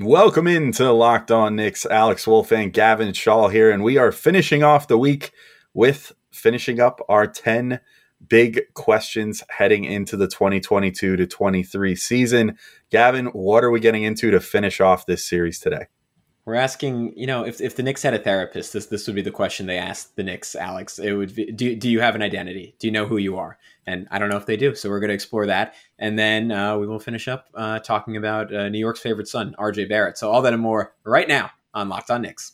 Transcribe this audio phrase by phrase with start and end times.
[0.00, 1.84] Welcome into Locked On Knicks.
[1.84, 5.32] Alex Wolf and Gavin Shaw here, and we are finishing off the week
[5.74, 7.80] with finishing up our 10
[8.28, 12.56] big questions heading into the 2022 to 23 season.
[12.90, 15.86] Gavin, what are we getting into to finish off this series today?
[16.44, 19.22] We're asking, you know, if, if the Knicks had a therapist, this this would be
[19.22, 21.00] the question they asked the Knicks, Alex.
[21.00, 22.76] It would be, do, do you have an identity?
[22.78, 23.58] Do you know who you are?
[23.88, 24.74] And I don't know if they do.
[24.74, 25.74] So we're going to explore that.
[25.98, 29.56] And then uh, we will finish up uh, talking about uh, New York's favorite son,
[29.58, 30.18] RJ Barrett.
[30.18, 32.52] So all that and more right now on Locked On Knicks.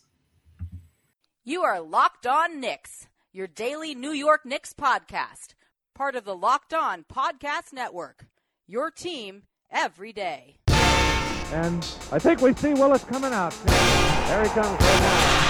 [1.43, 5.55] You are Locked On Knicks, your daily New York Knicks podcast,
[5.93, 8.27] part of the Locked On Podcast Network.
[8.65, 10.55] Your team every day.
[10.67, 13.51] And I think we see Willis coming out.
[13.65, 15.45] There he comes right now.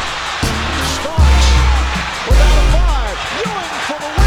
[1.00, 3.18] Starks without a five.
[3.46, 4.16] Ewing for the win.
[4.18, 4.25] Yes.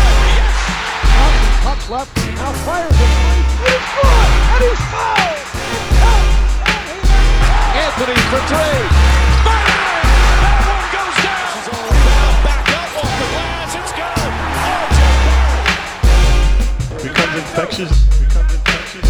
[1.68, 2.16] Up, up left.
[2.16, 2.96] Now fires it.
[2.96, 4.08] He's good.
[4.56, 5.36] And he's fouled.
[7.76, 8.80] Anthony for three.
[9.44, 10.08] Bang!
[10.40, 11.44] That one goes down.
[11.44, 13.76] This is all about back up off the glass.
[13.76, 13.92] It's
[16.96, 17.12] good.
[17.12, 17.92] Becomes infectious.
[18.16, 19.04] Becomes infectious.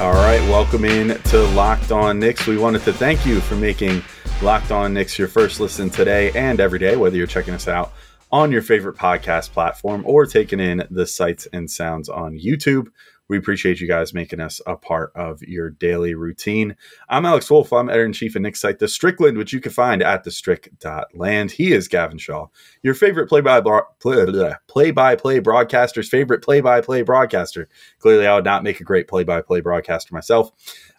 [0.00, 2.48] All right, welcome in to Locked On Knicks.
[2.48, 4.02] We wanted to thank you for making
[4.42, 7.92] Locked On Knicks your first listen today and every day, whether you're checking us out
[8.32, 12.88] on your favorite podcast platform or taking in the sights and sounds on YouTube.
[13.28, 16.74] We appreciate you guys making us a part of your daily routine.
[17.08, 17.70] I'm Alex Wolf.
[17.70, 21.52] I'm editor in chief of Knicks site, The Strickland, which you can find at thestrick.land.
[21.52, 22.46] He is Gavin Shaw,
[22.82, 23.60] your favorite play by
[24.00, 27.68] play by play broadcaster's favorite play by play broadcaster.
[27.98, 30.50] Clearly, I would not make a great play by play broadcaster myself.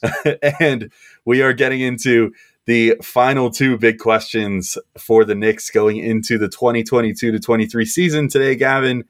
[0.59, 0.91] and
[1.25, 2.31] we are getting into
[2.65, 8.27] the final two big questions for the Knicks going into the 2022 to 23 season
[8.27, 9.03] today, Gavin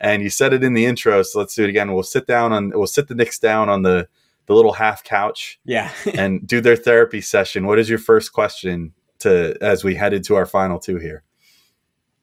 [0.00, 1.92] and you said it in the intro, so let's do it again.
[1.92, 4.08] We'll sit down on we'll sit the Knicks down on the
[4.46, 5.90] the little half couch, Yeah.
[6.14, 7.66] and do their therapy session.
[7.66, 11.22] What is your first question to as we head into our final two here?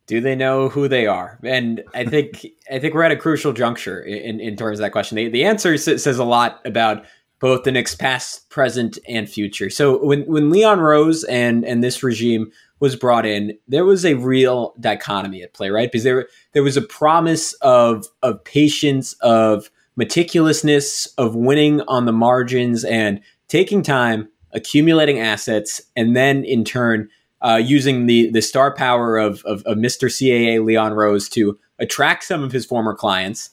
[0.08, 1.40] do they know who they are?
[1.42, 4.92] And I think I think we're at a crucial juncture in, in terms of that
[4.92, 5.16] question.
[5.16, 7.06] The, the answer says a lot about
[7.42, 9.70] both the Knicks' past, present, and future.
[9.70, 14.14] So when when Leon Rose and and this regime was brought in, there was a
[14.14, 15.92] real dichotomy at play, right?
[15.92, 19.70] Because there there was a promise of of patience, of
[20.00, 27.10] meticulousness, of winning on the margins, and taking time, accumulating assets, and then in turn
[27.42, 30.08] uh, using the the star power of, of, of Mr.
[30.08, 33.50] CAA Leon Rose to attract some of his former clients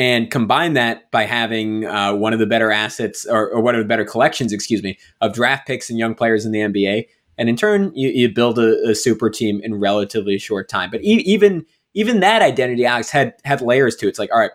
[0.00, 3.80] and combine that by having uh, one of the better assets or, or one of
[3.80, 7.06] the better collections, excuse me, of draft picks and young players in the NBA.
[7.36, 10.90] And in turn, you, you build a, a super team in relatively short time.
[10.90, 14.08] But e- even even that identity, Alex, had had layers to it.
[14.08, 14.52] It's like, all right,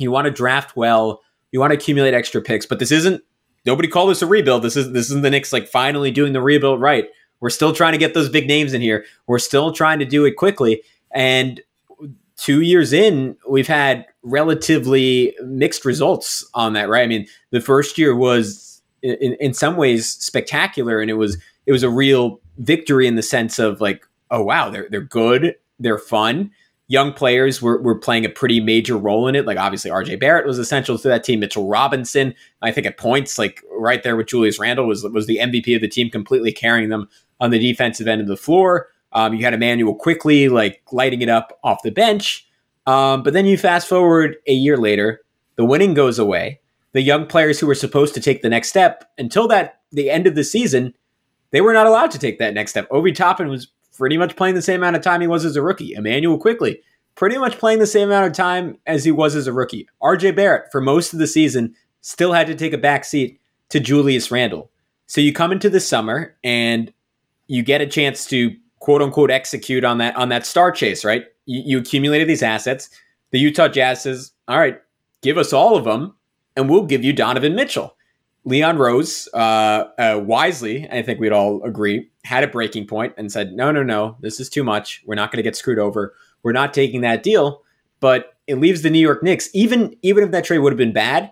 [0.00, 1.22] you want to draft well,
[1.52, 3.22] you want to accumulate extra picks, but this isn't.
[3.64, 4.62] Nobody called this a rebuild.
[4.62, 7.06] This is this is the Knicks like finally doing the rebuild right.
[7.38, 9.04] We're still trying to get those big names in here.
[9.28, 10.82] We're still trying to do it quickly.
[11.12, 11.60] And
[12.36, 17.02] two years in, we've had relatively mixed results on that, right?
[17.02, 21.72] I mean, the first year was in, in some ways spectacular, and it was it
[21.72, 25.98] was a real victory in the sense of like, oh wow, they're they're good, they're
[25.98, 26.50] fun.
[26.88, 29.46] Young players were, were playing a pretty major role in it.
[29.46, 31.38] Like obviously RJ Barrett was essential to that team.
[31.38, 35.38] Mitchell Robinson, I think at points, like right there with Julius Randle was was the
[35.38, 37.08] MVP of the team, completely carrying them
[37.38, 38.88] on the defensive end of the floor.
[39.12, 42.46] Um, you had Immanuel Quickley like lighting it up off the bench.
[42.86, 45.20] Um, but then you fast forward a year later,
[45.56, 46.60] the winning goes away.
[46.92, 50.26] The young players who were supposed to take the next step until that the end
[50.26, 50.94] of the season,
[51.50, 52.88] they were not allowed to take that next step.
[52.90, 55.62] Obi Toppin was pretty much playing the same amount of time he was as a
[55.62, 55.92] rookie.
[55.92, 56.80] Immanuel Quickley,
[57.14, 59.86] pretty much playing the same amount of time as he was as a rookie.
[60.02, 63.80] RJ Barrett, for most of the season, still had to take a back seat to
[63.80, 64.70] Julius Randle.
[65.06, 66.92] So you come into the summer and
[67.46, 71.24] you get a chance to quote unquote execute on that on that star chase, right?
[71.46, 72.90] You, you accumulated these assets.
[73.30, 74.80] The Utah Jazz says, "All right,
[75.22, 76.14] give us all of them,
[76.56, 77.96] and we'll give you Donovan Mitchell."
[78.44, 83.30] Leon Rose, uh, uh, wisely, I think we'd all agree, had a breaking point and
[83.30, 85.02] said, "No, no, no, this is too much.
[85.06, 86.14] We're not going to get screwed over.
[86.42, 87.62] We're not taking that deal."
[88.00, 89.50] But it leaves the New York Knicks.
[89.52, 91.30] Even even if that trade would have been bad,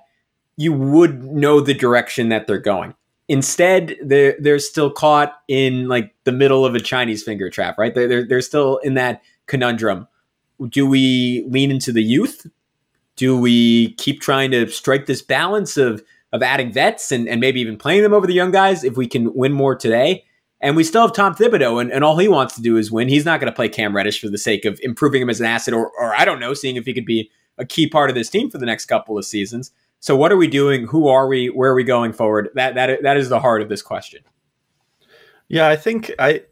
[0.57, 2.95] you would know the direction that they're going.
[3.29, 7.95] Instead, they're they're still caught in like the middle of a Chinese finger trap, right?
[7.95, 10.07] They're they're, they're still in that conundrum.
[10.69, 12.47] Do we lean into the youth?
[13.17, 17.61] Do we keep trying to strike this balance of of adding vets and, and maybe
[17.61, 20.25] even playing them over the young guys if we can win more today?
[20.61, 23.09] And we still have Tom Thibodeau, and, and all he wants to do is win.
[23.09, 25.47] He's not going to play Cam Reddish for the sake of improving him as an
[25.47, 28.17] asset, or, or I don't know, seeing if he could be a key part of
[28.17, 29.71] this team for the next couple of seasons.
[30.01, 30.87] So what are we doing?
[30.87, 31.47] Who are we?
[31.47, 32.51] Where are we going forward?
[32.55, 34.23] That that that is the heart of this question.
[35.49, 36.43] Yeah, I think I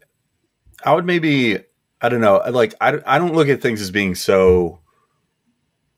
[0.83, 1.59] I would maybe
[2.01, 2.41] I don't know.
[2.49, 4.79] Like I I don't look at things as being so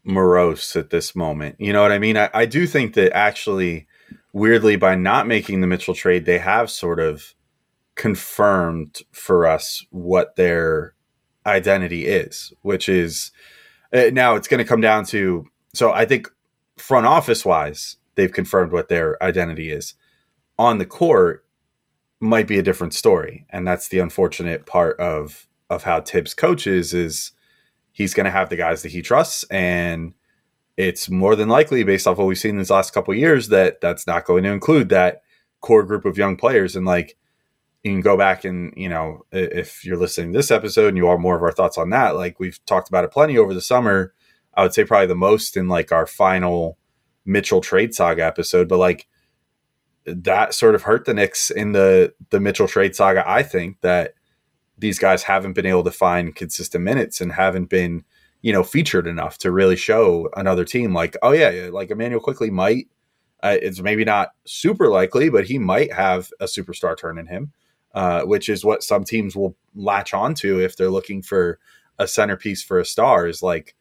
[0.04, 1.56] morose at this moment.
[1.60, 2.18] You know what I mean?
[2.18, 3.88] I, I do think that actually,
[4.34, 7.36] weirdly, by not making the Mitchell trade, they have sort of
[7.96, 10.94] confirmed for us what their
[11.46, 13.32] identity is, which is
[13.94, 15.46] uh, now it's going to come down to.
[15.74, 16.30] So I think
[16.78, 19.96] front office wise, they've confirmed what their identity is.
[20.58, 21.46] On the court,
[22.22, 26.94] might be a different story, and that's the unfortunate part of of how Thibs coaches
[26.94, 27.32] is
[27.92, 30.14] he's going to have the guys that he trusts and
[30.80, 34.08] it's more than likely based off what we've seen these last couple years that that's
[34.08, 35.24] not going to include that
[35.60, 36.74] core group of young players.
[36.74, 37.18] And like
[37.84, 41.06] you can go back and you know if you're listening to this episode and you
[41.06, 43.62] want more of our thoughts on that like we've talked about it plenty over the
[43.62, 44.14] summer.
[44.54, 46.78] I would say probably the most in like our final
[47.26, 49.06] mitchell trade saga episode but like
[50.06, 54.14] that sort of hurt the Knicks in the the mitchell trade saga i think that
[54.80, 58.04] these guys haven't been able to find consistent minutes and haven't been,
[58.42, 62.50] you know, featured enough to really show another team like, oh yeah, like Immanuel Quickley
[62.50, 62.88] might.
[63.42, 67.54] Uh, it's maybe not super likely, but he might have a superstar turn in him,
[67.94, 71.60] uh, which is what some teams will latch onto if they're looking for
[71.98, 73.28] a centerpiece for a star.
[73.28, 73.76] Is like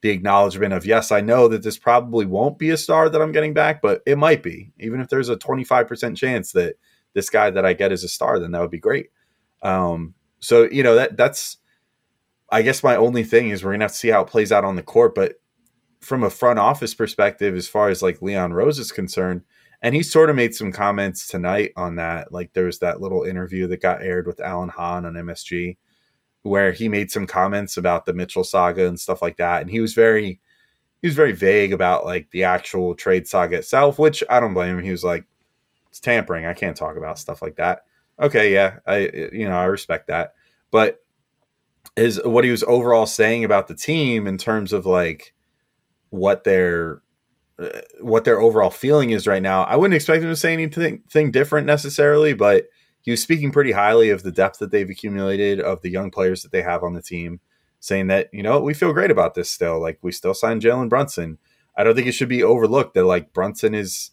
[0.00, 3.32] the acknowledgement of yes, I know that this probably won't be a star that I'm
[3.32, 4.72] getting back, but it might be.
[4.78, 6.76] Even if there's a 25% chance that
[7.12, 9.08] this guy that I get is a star, then that would be great.
[9.62, 10.14] Um,
[10.44, 11.56] so you know that that's
[12.50, 14.64] I guess my only thing is we're gonna have to see how it plays out
[14.64, 15.14] on the court.
[15.14, 15.40] But
[16.00, 19.42] from a front office perspective, as far as like Leon Rose is concerned,
[19.80, 22.30] and he sort of made some comments tonight on that.
[22.30, 25.78] Like there was that little interview that got aired with Alan Hahn on MSG,
[26.42, 29.80] where he made some comments about the Mitchell saga and stuff like that, and he
[29.80, 30.40] was very
[31.00, 34.78] he was very vague about like the actual trade saga itself, which I don't blame
[34.78, 34.84] him.
[34.84, 35.24] He was like,
[35.88, 36.44] it's tampering.
[36.44, 37.84] I can't talk about stuff like that
[38.20, 40.34] okay, yeah, I you know I respect that,
[40.70, 41.00] but
[41.96, 45.32] is what he was overall saying about the team in terms of like
[46.10, 47.02] what their
[47.58, 47.68] uh,
[48.00, 49.62] what their overall feeling is right now.
[49.64, 52.66] I wouldn't expect him to say anything different necessarily, but
[53.02, 56.42] he was speaking pretty highly of the depth that they've accumulated, of the young players
[56.42, 57.40] that they have on the team,
[57.78, 59.80] saying that you know we feel great about this still.
[59.80, 61.38] Like we still signed Jalen Brunson.
[61.76, 64.10] I don't think it should be overlooked that like Brunson is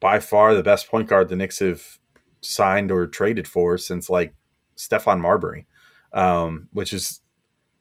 [0.00, 1.98] by far the best point guard the Knicks have
[2.40, 4.34] signed or traded for since like
[4.76, 5.66] Stephon Marbury,
[6.12, 7.20] um, which is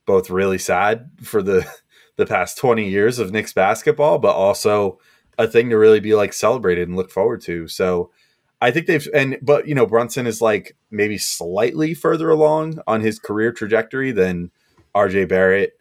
[0.05, 1.67] both really sad for the
[2.17, 4.99] the past 20 years of Knicks basketball, but also
[5.37, 7.67] a thing to really be like celebrated and look forward to.
[7.67, 8.11] So
[8.61, 13.01] I think they've and but you know Brunson is like maybe slightly further along on
[13.01, 14.51] his career trajectory than
[14.95, 15.73] RJ Barrett,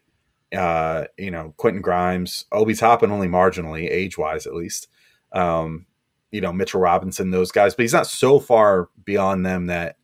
[0.56, 4.88] uh, you know, Quentin Grimes, Obi Toppin only marginally, age wise at least.
[5.32, 5.86] Um,
[6.34, 9.98] you know Mitchell Robinson, those guys, but he's not so far beyond them that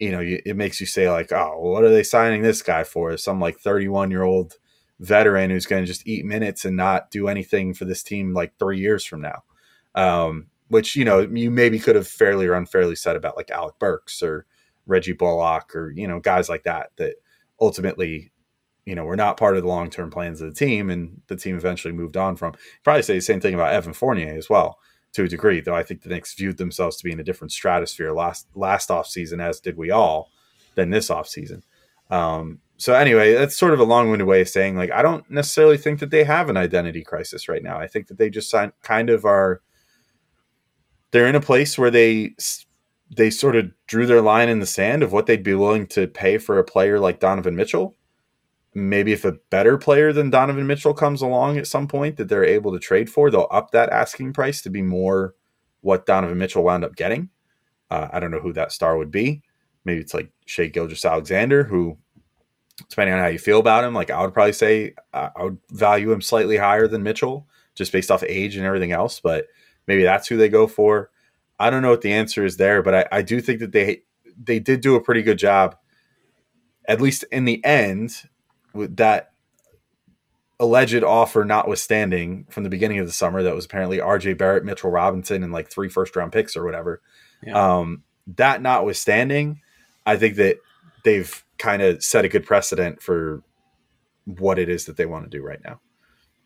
[0.00, 3.16] you know it makes you say like, oh, what are they signing this guy for?
[3.16, 4.56] Some like thirty-one year old
[4.98, 8.58] veteran who's going to just eat minutes and not do anything for this team like
[8.58, 9.44] three years from now.
[9.94, 13.78] Um, which you know you maybe could have fairly or unfairly said about like Alec
[13.78, 14.44] Burks or
[14.86, 17.14] Reggie Bullock or you know guys like that that
[17.60, 18.32] ultimately
[18.86, 21.36] you know were not part of the long term plans of the team and the
[21.36, 22.54] team eventually moved on from.
[22.82, 24.80] Probably say the same thing about Evan Fournier as well
[25.12, 27.52] to a degree, though I think the Knicks viewed themselves to be in a different
[27.52, 30.30] stratosphere last last off season, as did we all,
[30.74, 31.62] than this off season.
[32.10, 35.76] Um, so anyway, that's sort of a long-winded way of saying like I don't necessarily
[35.76, 37.78] think that they have an identity crisis right now.
[37.78, 39.62] I think that they just kind of are.
[41.10, 42.34] They're in a place where they
[43.16, 46.06] they sort of drew their line in the sand of what they'd be willing to
[46.06, 47.96] pay for a player like Donovan Mitchell,
[48.74, 52.44] maybe if a better player than Donovan Mitchell comes along at some point that they're
[52.44, 55.34] able to trade for, they'll up that asking price to be more
[55.80, 57.30] what Donovan Mitchell wound up getting.
[57.90, 59.42] Uh, I don't know who that star would be.
[59.84, 61.96] Maybe it's like Shai Gilgeous-Alexander, who,
[62.90, 65.58] depending on how you feel about him, like I would probably say uh, I would
[65.70, 69.20] value him slightly higher than Mitchell just based off age and everything else.
[69.20, 69.46] But
[69.86, 71.10] maybe that's who they go for.
[71.58, 74.02] I don't know what the answer is there, but I, I do think that they
[74.40, 75.76] they did do a pretty good job,
[76.86, 78.22] at least in the end,
[78.86, 79.32] that
[80.60, 84.90] alleged offer notwithstanding from the beginning of the summer that was apparently RJ Barrett, Mitchell
[84.90, 87.00] Robinson, and like three first round picks or whatever.
[87.42, 87.78] Yeah.
[87.78, 88.02] Um,
[88.36, 89.60] that notwithstanding,
[90.04, 90.56] I think that
[91.04, 93.42] they've kind of set a good precedent for
[94.24, 95.80] what it is that they want to do right now.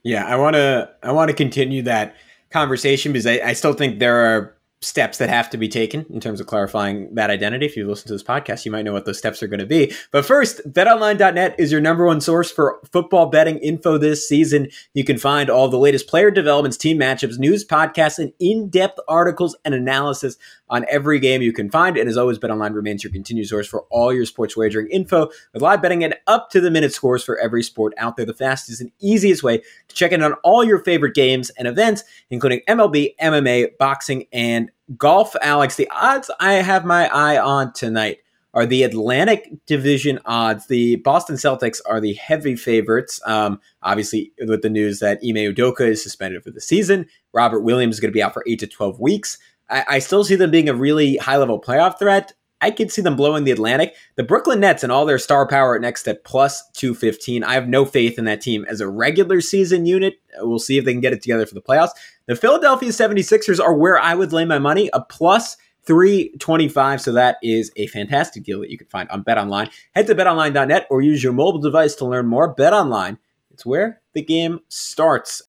[0.02, 2.16] Yeah, I want to I want to continue that
[2.50, 6.20] conversation because I, I still think there are steps that have to be taken in
[6.20, 7.66] terms of clarifying that identity.
[7.66, 9.66] If you listen to this podcast, you might know what those steps are going to
[9.66, 9.94] be.
[10.10, 14.68] But first, betonline.net is your number one source for football betting info this season.
[14.94, 19.56] You can find all the latest player developments, team matchups, news, podcasts, and in-depth articles
[19.64, 20.36] and analysis
[20.72, 21.98] on every game you can find.
[21.98, 25.60] And as always, BetOnline remains your continued source for all your sports wagering info with
[25.60, 28.24] live betting and up to the minute scores for every sport out there.
[28.24, 32.04] The fastest and easiest way to check in on all your favorite games and events,
[32.30, 35.36] including MLB, MMA, boxing, and golf.
[35.42, 38.20] Alex, the odds I have my eye on tonight
[38.54, 40.66] are the Atlantic Division odds.
[40.66, 43.20] The Boston Celtics are the heavy favorites.
[43.26, 47.96] Um, obviously, with the news that Ime Udoka is suspended for the season, Robert Williams
[47.96, 49.38] is going to be out for eight to twelve weeks.
[49.72, 52.32] I, I still see them being a really high level playoff threat.
[52.60, 53.96] I could see them blowing the Atlantic.
[54.14, 57.42] The Brooklyn Nets and all their star power next at plus 215.
[57.42, 60.20] I have no faith in that team as a regular season unit.
[60.38, 61.90] We'll see if they can get it together for the playoffs.
[62.26, 67.00] The Philadelphia 76ers are where I would lay my money, a plus 325.
[67.00, 69.72] So that is a fantastic deal that you can find on BetOnline.
[69.96, 72.54] Head to betonline.net or use your mobile device to learn more.
[72.54, 73.18] BetOnline,
[73.50, 75.42] it's where the game starts.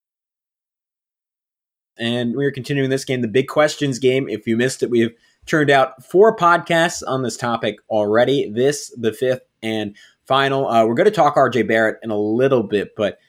[1.98, 4.28] And we are continuing this game, the big questions game.
[4.28, 5.12] If you missed it, we have
[5.46, 8.50] turned out four podcasts on this topic already.
[8.50, 9.96] This, the fifth and
[10.26, 10.68] final.
[10.68, 13.20] Uh, we're going to talk RJ Barrett in a little bit, but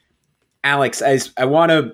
[0.62, 1.92] Alex, I, I want to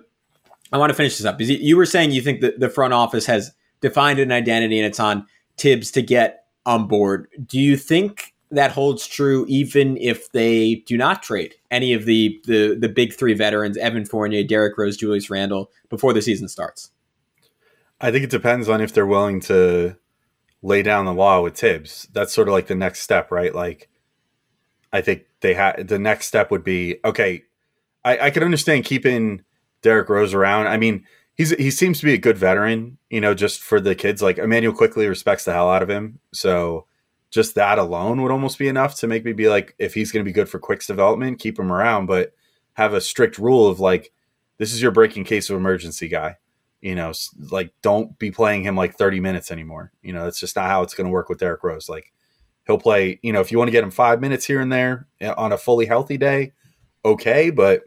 [0.73, 2.95] I want to finish this up because you were saying you think that the front
[2.95, 3.51] office has
[3.81, 7.29] defined an identity and it's on Thibs to get on board.
[7.45, 12.41] Do you think that holds true even if they do not trade any of the
[12.47, 16.91] the, the big three veterans, Evan Fournier, Derrick Rose, Julius Randle, before the season starts?
[18.01, 19.97] I think it depends on if they're willing to
[20.63, 22.09] lay down the law with Thibs.
[22.13, 23.55] That's sort of like the next step, right?
[23.55, 23.89] Like,
[24.93, 27.45] I think they had the next step would be okay.
[28.05, 29.43] I, I can understand keeping
[29.83, 30.67] Derrick Rose around.
[30.67, 31.05] I mean,
[31.35, 34.23] he's he seems to be a good veteran, you know, just for the kids.
[34.23, 36.87] Like Immanuel Quickley respects the hell out of him, so
[37.31, 40.25] just that alone would almost be enough to make me be like, if he's going
[40.25, 42.33] to be good for Quick's development, keep him around, but
[42.75, 44.13] have a strict rule of like,
[44.59, 46.37] this is your breaking case of emergency guy.
[46.81, 47.13] You know,
[47.51, 49.93] like don't be playing him like 30 minutes anymore.
[50.03, 51.89] You know, that's just not how it's going to work with Derrick Rose.
[51.89, 52.13] Like
[52.67, 55.07] he'll play, you know, if you want to get him five minutes here and there
[55.21, 56.53] eh, on a fully healthy day,
[57.05, 57.85] okay, but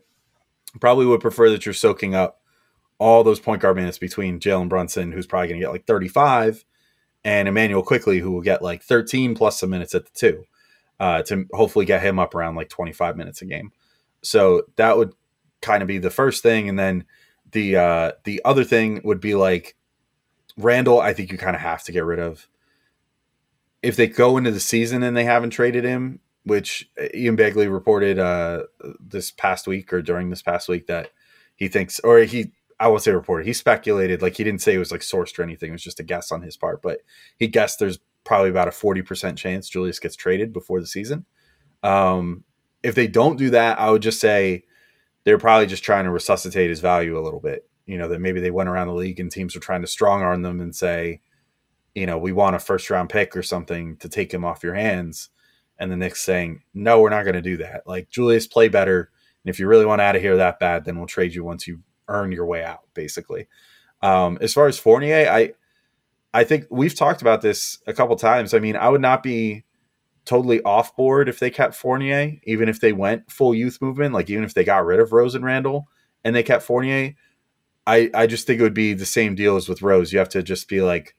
[0.80, 2.40] probably would prefer that you're soaking up
[3.00, 6.64] all those point guard minutes between Jalen Brunson, who's probably going to get like 35,
[7.24, 10.46] and Immanuel Quickley, who will get like 13 plus some minutes at the two,
[11.00, 13.72] uh, to hopefully get him up around like 25 minutes a game.
[14.22, 15.14] So that would
[15.62, 17.06] kind of be the first thing, and then
[17.52, 19.76] the uh, the other thing would be like
[20.58, 21.00] Randle.
[21.00, 22.48] I think you kind of have to get rid of.
[23.82, 28.20] If they go into the season and they haven't traded him, which Ian Begley reported
[28.20, 28.64] uh,
[29.00, 31.10] this past week or during this past week that
[31.56, 32.52] he thinks, or he,
[32.84, 35.44] I won't say reported, he speculated, like he didn't say it was like sourced or
[35.44, 35.70] anything.
[35.70, 37.00] It was just a guess on his part, but
[37.38, 41.26] he guessed there's probably about a 40% chance Julius gets traded before the season.
[41.82, 42.44] Um,
[42.84, 44.66] if they don't do that, I would just say
[45.24, 47.70] they're probably just trying to resuscitate his value a little bit.
[47.86, 50.22] You know, that maybe they went around the league and teams were trying to strong
[50.22, 51.22] arm them and say,
[51.96, 54.74] you know, we want a first round pick or something to take him off your
[54.74, 55.30] hands
[55.80, 57.84] and the Knicks saying, no, we're not going to do that.
[57.86, 59.10] Like Julius, play better.
[59.46, 61.66] And if you really want out of here that bad, then we'll trade you once
[61.66, 63.48] you earn your way out, basically.
[64.02, 65.54] Um, as far as Fournier, I
[66.34, 68.54] I think we've talked about this a couple times.
[68.54, 69.64] I mean, I would not be
[70.26, 74.30] totally off board if they kept Fournier, even if they went full youth movement, like
[74.30, 75.88] even if they got rid of Rose and Randle
[76.24, 77.14] and they kept Fournier.
[77.86, 80.14] I, I just think it would be the same deal as with Rose.
[80.14, 81.16] You have to just be like,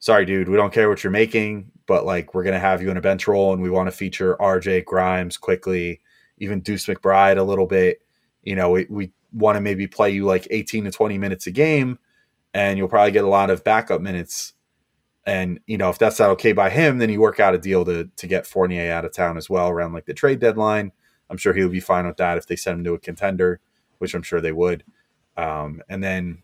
[0.00, 2.96] sorry, dude, we don't care what you're making but like we're gonna have you in
[2.96, 6.00] a bench role, and we want to feature RJ Grimes Quickley,
[6.38, 7.98] even Deuce McBride a little bit.
[8.42, 11.50] You know, we, we want to maybe play you like 18 to 20 minutes a
[11.50, 11.98] game,
[12.54, 14.52] and you'll probably get a lot of backup minutes.
[15.24, 17.84] And you know, if that's not okay by him, then you work out a deal
[17.84, 20.92] to to get Fournier out of town as well around like the trade deadline.
[21.30, 23.60] I'm sure he would be fine with that if they send him to a contender,
[23.98, 24.84] which I'm sure they would.
[25.36, 26.42] Um, and then,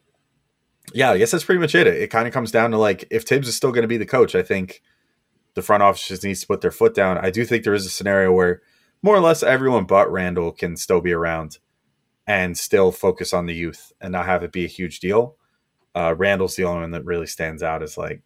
[0.95, 1.87] yeah, I guess that's pretty much it.
[1.87, 3.99] It, it kind of comes down to like if Thibs is still going to be
[3.99, 4.80] the coach, I think
[5.54, 7.18] the front office just needs to put their foot down.
[7.18, 8.62] I do think there is a scenario where
[9.02, 11.59] more or less everyone but Randle can still be around
[12.28, 15.37] and still focus on the youth and not have it be a huge deal.
[15.94, 18.20] Uh, Randle's the only one that really stands out as like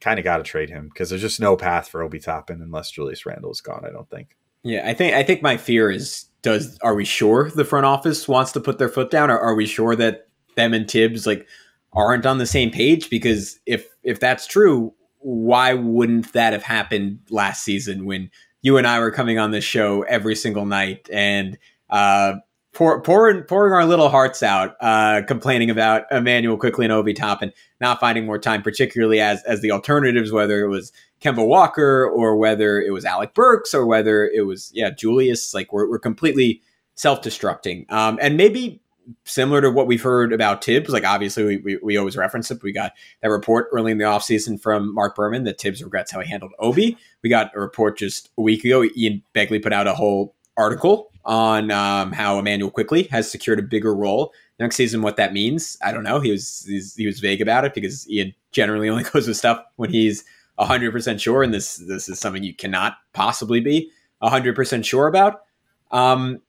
[0.00, 2.90] kind of got to trade him because there's just no path for Obi Toppin unless
[2.90, 3.84] Julius Randle is gone.
[3.86, 4.36] I don't think.
[4.64, 8.26] Yeah, I think I think my fear is does are we sure the front office
[8.26, 11.46] wants to put their foot down, or are we sure that them and Thibs like
[11.92, 13.08] aren't on the same page?
[13.08, 18.30] Because if if that's true, why wouldn't that have happened last season when
[18.62, 21.58] you and I were coming on this show every single night and
[21.90, 22.34] uh,
[22.72, 27.52] pour, pouring pouring our little hearts out, uh, complaining about Immanuel Quickley and Obi Toppin
[27.80, 32.36] not finding more time, particularly as as the alternatives, whether it was Kemba Walker or
[32.36, 35.52] whether it was Alec Burks or whether it was yeah Julius.
[35.54, 36.62] Like we're we're completely
[36.94, 38.80] self destructing, um, and maybe
[39.24, 40.90] similar to what we've heard about Thibs.
[40.90, 42.62] Like obviously we, we, we always reference it.
[42.62, 46.20] We got that report early in the offseason from Marc Berman that Thibs regrets how
[46.20, 46.96] he handled Obi.
[47.22, 48.84] We got a report just a week ago.
[48.96, 53.62] Ian Begley put out a whole article on um, how Immanuel Quickley has secured a
[53.62, 55.02] bigger role next season.
[55.02, 56.20] What that means, I don't know.
[56.20, 59.90] He was he was vague about it because Ian generally only goes with stuff when
[59.90, 60.24] he's
[60.58, 63.90] hundred percent sure, and this this is something you cannot possibly be
[64.22, 65.42] hundred percent sure about.
[65.90, 66.40] Um,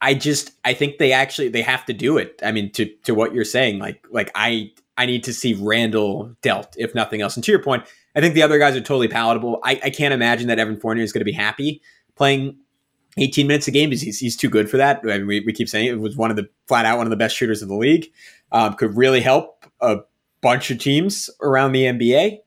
[0.00, 2.40] I just I think they actually they have to do it.
[2.44, 6.34] I mean, to to what you're saying, like like I I need to see Randle
[6.42, 7.36] dealt, if nothing else.
[7.36, 9.60] And to your point, I think the other guys are totally palatable.
[9.62, 11.82] I, I can't imagine that Evan Fournier is going to be happy
[12.14, 12.56] playing
[13.18, 15.00] 18 minutes a game because he's, he's too good for that.
[15.04, 17.10] I mean, we, we keep saying it was one of the flat out one of
[17.10, 18.10] the best shooters in the league.
[18.52, 19.98] Um, could really help a
[20.40, 22.38] bunch of teams around the NBA.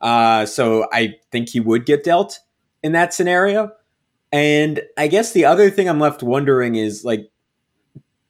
[0.00, 2.40] Uh, so I think he would get dealt
[2.82, 3.70] in that scenario.
[4.32, 7.30] And I guess the other thing I'm left wondering is like,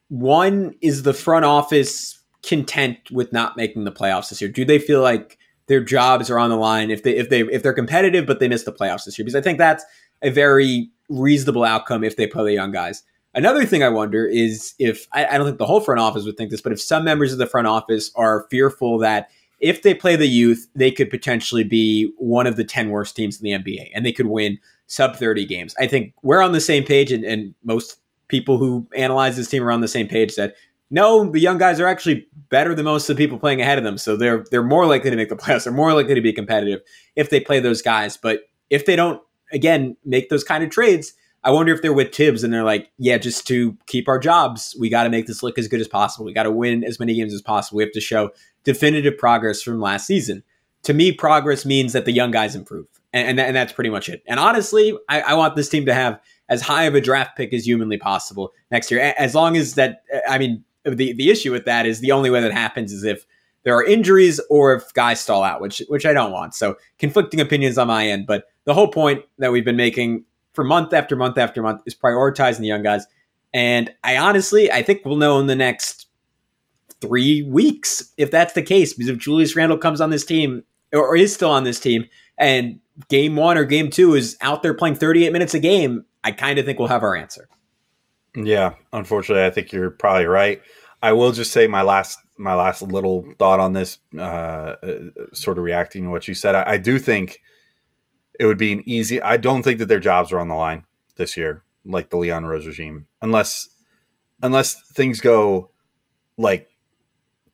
[0.09, 4.51] one is the front office content with not making the playoffs this year?
[4.51, 7.63] Do they feel like their jobs are on the line if they if they if
[7.63, 9.25] they're competitive but they miss the playoffs this year?
[9.25, 9.85] Because I think that's
[10.23, 13.03] a very reasonable outcome if they play the young guys.
[13.35, 16.37] Another thing I wonder is if I, I don't think the whole front office would
[16.37, 19.29] think this, but if some members of the front office are fearful that
[19.61, 23.41] if they play the youth, they could potentially be one of the 10 worst teams
[23.41, 25.75] in the NBA and they could win sub 30 games.
[25.79, 29.63] I think we're on the same page, and, and most people who analyze this team
[29.65, 30.55] are on the same page that
[30.91, 33.85] no, the young guys are actually better than most of the people playing ahead of
[33.85, 33.99] them.
[33.99, 35.65] So they're they're more likely to make the playoffs.
[35.65, 36.83] They're more likely to be competitive
[37.17, 38.17] if they play those guys.
[38.17, 39.21] But if they don't,
[39.55, 42.91] again, make those kind of trades, I wonder if they're with Thibs and they're like,
[42.99, 45.89] yeah, just to keep our jobs, we got to make this look as good as
[45.89, 46.25] possible.
[46.25, 47.77] We got to win as many games as possible.
[47.77, 48.31] We have to show
[48.65, 50.43] definitive progress from last season.
[50.85, 54.09] To me, progress means that the young guys improve and, and, and that's pretty much
[54.09, 54.23] it.
[54.27, 57.55] And honestly, I, I, want this team to have as high of a draft pick
[57.55, 59.15] as humanly possible next year.
[59.17, 62.41] As long as that, I mean, the the issue with that is the only way
[62.43, 63.25] that happens is if
[63.63, 66.55] there are injuries or if guys stall out, which which I don't want.
[66.55, 70.65] So conflicting opinions on my end, but the whole point that we've been making for
[70.65, 73.07] month after month after month is prioritizing the young guys.
[73.53, 76.07] And I honestly, I think we'll know in the next
[77.01, 78.95] three weeks if that's the case.
[78.95, 82.07] Because if Julius Randle comes on this team or is still on this team
[82.39, 86.33] and game one or game two is out there playing 38 minutes a game, I
[86.33, 87.49] kind of think we'll have our answer.
[88.35, 90.61] Yeah, unfortunately, I think you're probably right.
[91.03, 94.99] I will just say my last my last little thought on this, uh, uh,
[95.33, 96.57] sort of reacting to what you said.
[96.57, 97.41] I, I do think
[98.39, 99.21] it would be an easy.
[99.21, 100.85] I don't think that their jobs are on the line
[101.17, 103.69] this year, like the Leon Rose regime, unless
[104.43, 105.71] unless things go
[106.37, 106.69] like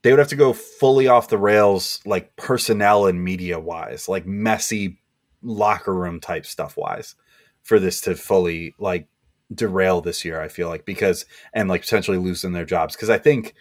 [0.02, 4.26] they would have to go fully off the rails, like personnel and media wise, like
[4.26, 4.98] messy
[5.42, 7.14] locker room type stuff wise
[7.62, 9.08] for this to fully like
[9.54, 12.96] derail this year, I feel like, because and like potentially losing their jobs.
[12.96, 13.54] Because I think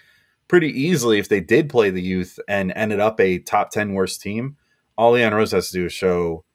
[0.47, 4.21] pretty easily if they did play the youth and ended up a top 10 worst
[4.21, 4.55] team,
[4.97, 6.45] all Leon Rose has to do is show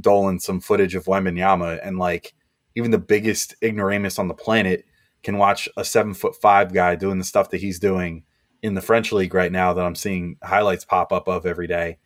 [0.00, 2.34] Dolan some footage of Wembanyama and like
[2.74, 4.84] even the biggest ignoramus on the planet
[5.22, 8.24] can watch a seven foot five guy doing the stuff that he's doing
[8.62, 11.98] in the French league right now that I'm seeing highlights pop up of every day.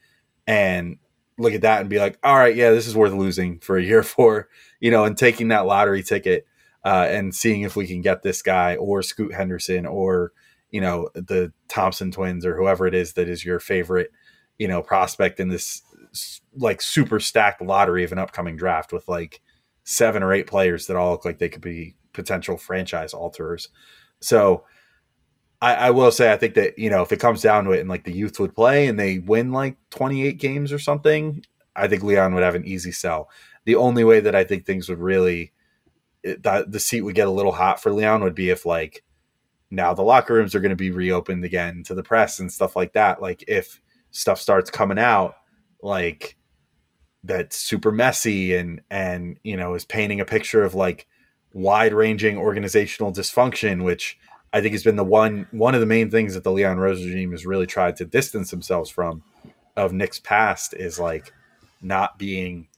[0.46, 0.98] And
[1.38, 3.82] look at that and be like, all right, yeah, this is worth losing for a
[3.82, 4.48] year for,
[4.80, 6.46] you know, and taking that lottery ticket
[6.84, 10.32] uh, and seeing if we can get this guy or Scoot Henderson or,
[10.70, 14.10] you know, the Thompson twins or whoever it is that is your favorite,
[14.58, 15.82] you know, prospect in this
[16.56, 19.40] like super stacked lottery of an upcoming draft with like
[19.84, 23.68] seven or eight players that all look like they could be potential franchise alterers.
[24.20, 24.64] So,
[25.62, 27.80] I, I, will say I think that you know if it comes down to it
[27.80, 31.44] and like the youth would play and they win like 28 games or something,
[31.76, 33.30] I think Leon would have an easy sell.
[33.64, 35.52] The only way that I think things would really
[36.24, 39.04] that the seat would get a little hot for Leon would be if like
[39.70, 42.76] now the locker rooms are going to be reopened again to the press and stuff
[42.76, 43.22] like that.
[43.22, 45.36] Like if stuff starts coming out
[45.82, 46.36] like
[47.22, 51.06] that's super messy and and you know is painting a picture of like
[51.52, 54.18] wide ranging organizational dysfunction, which
[54.52, 57.04] I think has been the one one of the main things that the Leon Rose
[57.04, 59.22] regime has really tried to distance themselves from
[59.76, 61.32] of Knicks' past is like
[61.82, 62.68] not being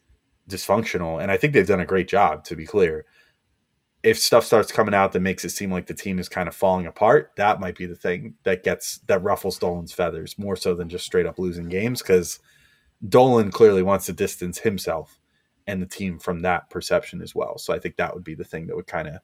[0.48, 1.20] dysfunctional.
[1.20, 3.04] And I think they've done a great job, to be clear.
[4.02, 6.56] If stuff starts coming out that makes it seem like the team is kind of
[6.56, 10.74] falling apart, that might be the thing that gets that ruffles Dolan's feathers more so
[10.74, 12.40] than just straight up losing games because
[13.08, 15.18] Dolan clearly wants to distance himself
[15.66, 17.58] and the team from that perception as well.
[17.58, 19.16] So I think that would be the thing that would kind of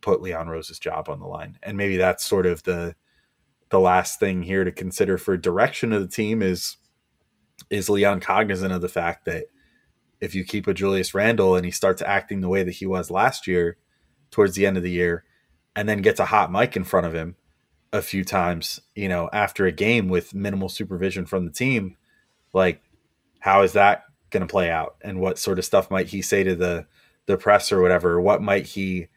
[0.00, 1.58] put Leon Rose's job on the line.
[1.62, 2.94] And maybe that's sort of the
[3.70, 6.76] the last thing here to consider for direction of the team is
[7.70, 9.46] is Leon cognizant of the fact that
[10.20, 13.10] if you keep a Julius Randle and he starts acting the way that he was
[13.10, 13.78] last year
[14.30, 15.24] towards the end of the year
[15.76, 17.36] and then gets a hot mic in front of him
[17.92, 21.96] a few times, you know, after a game with minimal supervision from the team,
[22.52, 22.80] like
[23.44, 24.96] how is that going to play out?
[25.02, 26.86] And what sort of stuff might he say to the
[27.26, 28.18] the press or whatever?
[28.18, 29.08] What might he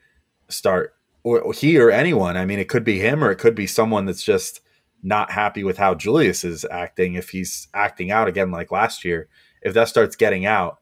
[0.49, 2.35] start or he or anyone?
[2.35, 4.59] I mean it could be him or it could be someone that's just
[5.01, 9.29] not happy with how julius is acting if he's acting out again like last year.
[9.61, 10.79] If that starts getting out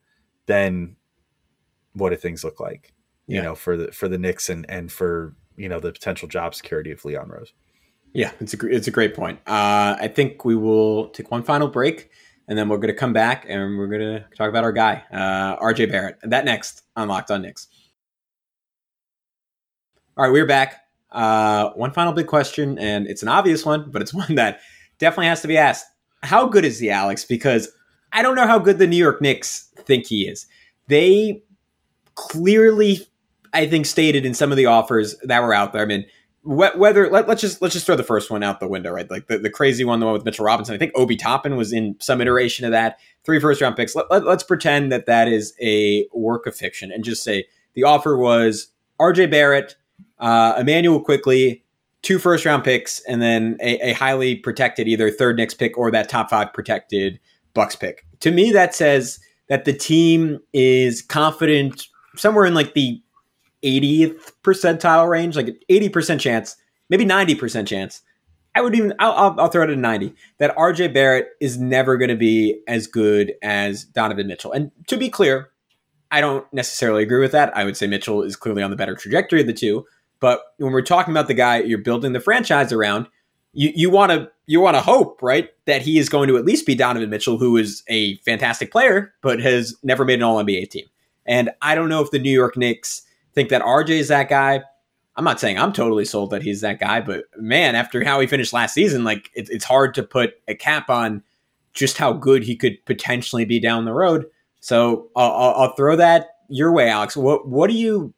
[0.48, 0.96] then
[1.94, 2.94] what do things look like?
[3.28, 3.42] You Yeah.
[3.44, 6.90] know for the for the Knicks and and for you know the potential job security
[6.90, 7.54] of leon rose.
[8.14, 9.38] Yeah, it's a it's a great point.
[9.46, 12.10] Uh, I think we will take one final break,
[12.48, 15.04] and then we're going to come back and we're going to talk about our guy,
[15.12, 16.18] uh, RJ Barrett.
[16.24, 17.68] That next on Locked On Knicks.
[20.18, 20.82] All right, we're back.
[21.12, 24.60] Uh, one final big question, and it's an obvious one, but it's one that
[25.00, 25.86] definitely has to be asked.
[26.24, 27.26] How good is he, Alex?
[27.26, 27.70] Because
[28.12, 30.46] I don't know how good the New York Knicks think he is.
[30.88, 31.44] They
[32.16, 33.08] clearly,
[33.54, 35.82] I think, stated in some of the offers that were out there.
[35.82, 36.06] I mean,
[36.46, 39.10] whether let, us just let's just throw the first one out the window, right?
[39.10, 40.76] Like the, the crazy one, the one with Mitchell Robinson.
[40.76, 43.00] I think Obi Toppin was in some iteration of that.
[43.24, 43.96] Three first round picks.
[43.96, 47.84] Let, let, let's pretend that that is a work of fiction and just say the
[47.84, 48.68] offer was
[49.00, 49.28] R.J.
[49.28, 49.76] Barrett,
[50.20, 51.64] uh, Immanuel Quickley,
[52.04, 55.90] two first round picks, and then a, a highly protected either third Knicks pick or
[55.92, 57.20] that top five protected
[57.56, 58.06] Bucks pick.
[58.20, 63.02] To me, that says that the team is confident somewhere in like the
[63.64, 66.56] 80th percentile range, like 80% chance,
[66.90, 68.02] maybe 90% chance.
[68.54, 71.98] I would even, I'll, I'll, I'll throw it at 90, that RJ Barrett is never
[71.98, 74.54] going to be as good as Donovan Mitchell.
[74.54, 75.50] And to be clear,
[76.12, 77.56] I don't necessarily agree with that.
[77.58, 79.86] I would say Mitchell is clearly on the better trajectory of the two.
[80.20, 83.08] But when we're talking about the guy you're building the franchise around,
[83.52, 86.46] you you want to you want to hope right that he is going to at
[86.46, 90.44] least be Donovan Mitchell, who is a fantastic player but has never made an All
[90.44, 90.86] NBA team.
[91.26, 93.02] And I don't know if the New York Knicks
[93.36, 94.62] think that RJ is that guy.
[95.18, 98.28] I'm not saying I'm totally sold that he's that guy, but man, after how he
[98.28, 101.24] finished last season, like it, it's hard to put a cap on
[101.74, 104.26] just how good he could potentially be down the road.
[104.60, 107.16] So I'll, I'll, throw that your way, Alex.
[107.16, 108.14] What what do you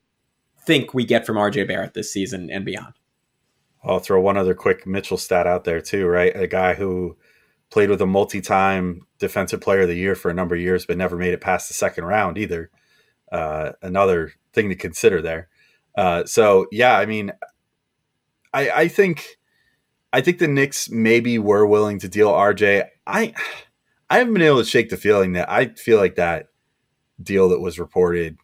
[0.66, 2.94] think we get from RJ Barrett this season and beyond?
[3.84, 6.36] I'll throw one other quick Mitchell stat out there too, right?
[6.36, 7.18] A guy who
[7.70, 10.98] played with a multi-time defensive player of the year for a number of years, but
[10.98, 12.70] never made it past the second round either.
[13.32, 15.48] Uh, another thing to consider there.
[15.96, 17.32] Uh, so yeah, I mean,
[18.54, 19.38] I, I think,
[20.12, 22.88] I think the Knicks maybe were willing to deal RJ.
[23.06, 23.34] I,
[24.10, 26.48] I haven't been able to shake the feeling that I feel like that
[27.22, 28.38] deal that was reported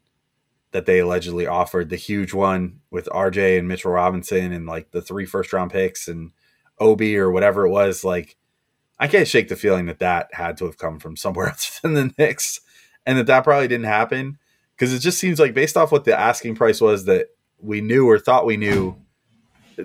[0.71, 5.01] that they allegedly offered the huge one with RJ and Mitchell Robinson and like the
[5.01, 6.31] three first round picks and
[6.79, 8.03] Obi or whatever it was.
[8.03, 8.35] Like,
[8.99, 11.93] I can't shake the feeling that that had to have come from somewhere else than
[11.93, 12.59] the Knicks
[13.05, 14.37] and that that probably didn't happen
[14.83, 17.27] because it just seems like based off what the asking price was that
[17.61, 18.97] we knew or thought we knew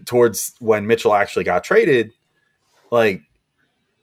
[0.07, 2.11] towards when Mitchell actually got traded,
[2.91, 3.23] like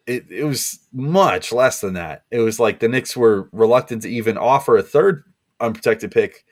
[0.07, 2.23] it, it was much less than that.
[2.31, 5.25] It was like the Knicks were reluctant to even offer a third
[5.59, 6.45] unprotected pick,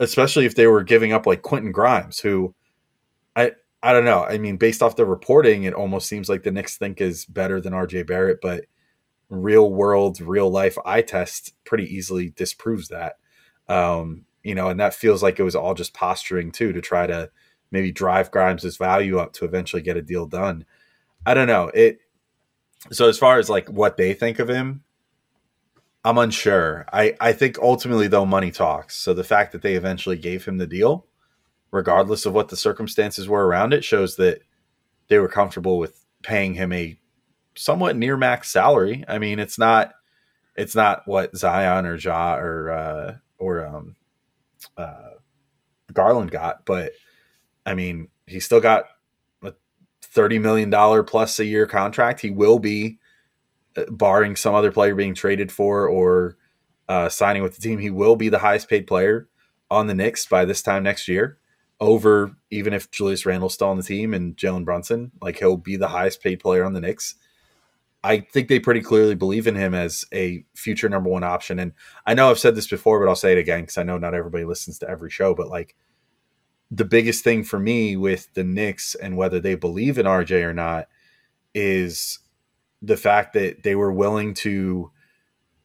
[0.00, 2.56] especially if they were giving up like Quentin Grimes, who
[3.36, 3.52] I
[3.84, 4.24] I don't know.
[4.24, 7.60] I mean, based off the reporting, it almost seems like the Knicks think is better
[7.60, 8.64] than RJ Barrett, but
[9.28, 13.14] real world, real life eye test pretty easily disproves that.
[13.68, 17.06] Um, you know, and that feels like it was all just posturing too to try
[17.06, 17.30] to
[17.70, 20.64] maybe drive Grimes' value up to eventually get a deal done.
[21.24, 21.68] I don't know.
[21.74, 22.00] It
[22.92, 24.84] so as far as like what they think of him,
[26.04, 26.86] I'm unsure.
[26.92, 28.96] I, I think ultimately though money talks.
[28.96, 31.06] So the fact that they eventually gave him the deal,
[31.72, 34.42] regardless of what the circumstances were around it, shows that
[35.08, 36.98] they were comfortable with paying him a
[37.56, 39.04] somewhat near max salary.
[39.08, 39.94] I mean, it's not
[40.56, 43.96] it's not what Zion or Ja or uh, or um,
[44.76, 45.10] uh,
[45.92, 46.92] Garland got, but
[47.64, 48.86] I mean, he still got
[49.42, 49.52] a
[50.02, 52.20] thirty million dollar plus a year contract.
[52.20, 52.98] He will be,
[53.76, 56.36] uh, barring some other player being traded for or
[56.88, 59.28] uh, signing with the team, he will be the highest paid player
[59.70, 61.38] on the Knicks by this time next year.
[61.78, 65.76] Over even if Julius Randle's still on the team and Jalen Brunson, like he'll be
[65.76, 67.16] the highest paid player on the Knicks.
[68.04, 71.58] I think they pretty clearly believe in him as a future number one option.
[71.58, 71.72] And
[72.06, 74.14] I know I've said this before, but I'll say it again because I know not
[74.14, 75.34] everybody listens to every show.
[75.34, 75.74] But like
[76.70, 80.52] the biggest thing for me with the Knicks and whether they believe in RJ or
[80.52, 80.88] not
[81.54, 82.20] is
[82.82, 84.90] the fact that they were willing to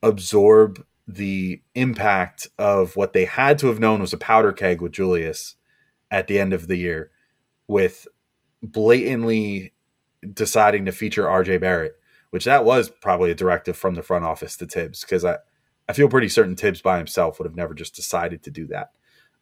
[0.02, 4.94] absorb the impact of what they had to have known was a powder keg with
[4.94, 5.56] Julius
[6.10, 7.12] at the end of the year
[7.68, 8.08] with
[8.64, 9.74] blatantly
[10.34, 12.00] deciding to feature RJ Barrett,
[12.32, 15.38] which that was probably a directive from the front office to Thibs because I,
[15.88, 18.92] I feel pretty certain Thibs by himself would have never just decided to do that.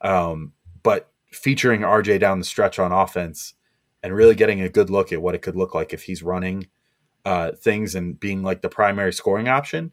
[0.01, 3.53] Um, but featuring RJ down the stretch on offense
[4.01, 6.67] and really getting a good look at what it could look like if he's running
[7.25, 9.91] uh, things and being like the primary scoring option.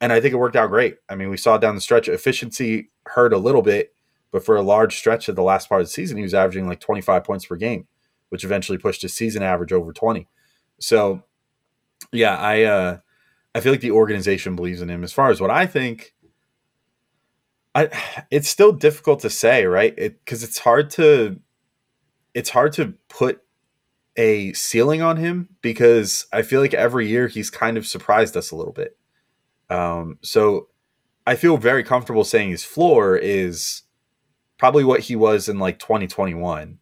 [0.00, 0.98] And I think it worked out great.
[1.08, 3.94] I mean, we saw down the stretch efficiency hurt a little bit,
[4.30, 6.68] but for a large stretch of the last part of the season, he was averaging
[6.68, 7.88] like 25 points per game,
[8.28, 10.28] which eventually pushed his season average over 20.
[10.78, 11.24] So,
[12.12, 12.98] yeah, I uh,
[13.54, 15.04] I feel like the organization believes in him.
[15.04, 16.14] As far as what I think,
[17.74, 17.90] I
[18.30, 19.94] it's still difficult to say, right?
[19.94, 21.40] Because it, it's hard to
[22.34, 23.42] it's hard to put
[24.16, 28.50] a ceiling on him because I feel like every year he's kind of surprised us
[28.50, 28.96] a little bit.
[29.70, 30.68] Um, so
[31.26, 33.82] I feel very comfortable saying his floor is
[34.58, 36.78] probably what he was in like 2021,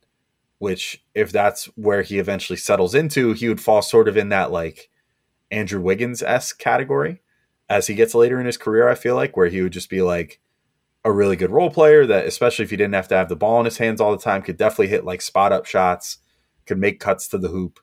[0.59, 4.51] which if that's where he eventually settles into, he would fall sort of in that
[4.51, 4.89] like
[5.51, 7.23] Andrew Wiggins s category
[7.69, 8.89] as he gets later in his career.
[8.89, 10.41] I feel like where he would just be like
[11.05, 13.61] a really good role player that, especially if he didn't have to have the ball
[13.61, 16.19] in his hands all the time, could definitely hit like spot up shots,
[16.67, 17.79] could make cuts to the hoop,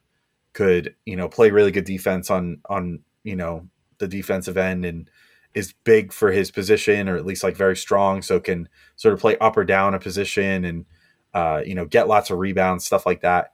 [0.53, 5.09] could you know play really good defense on on you know the defensive end and
[5.53, 9.19] is big for his position or at least like very strong so can sort of
[9.19, 10.85] play up or down a position and
[11.33, 13.53] uh, you know get lots of rebounds stuff like that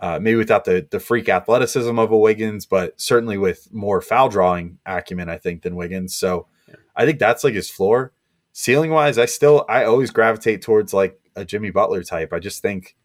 [0.00, 4.28] uh, maybe without the the freak athleticism of a Wiggins but certainly with more foul
[4.28, 6.16] drawing acumen I think than Wiggins.
[6.16, 6.76] So yeah.
[6.94, 8.12] I think that's like his floor.
[8.52, 12.32] Ceiling wise I still I always gravitate towards like a Jimmy Butler type.
[12.32, 12.96] I just think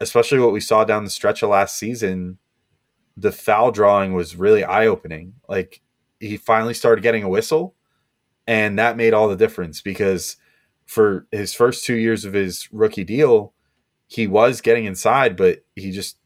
[0.00, 2.38] especially what we saw down the stretch of last season
[3.16, 5.80] the foul drawing was really eye opening like
[6.20, 7.74] he finally started getting a whistle,
[8.46, 10.36] and that made all the difference because
[10.86, 13.52] for his first two years of his rookie deal,
[14.06, 16.16] he was getting inside, but he just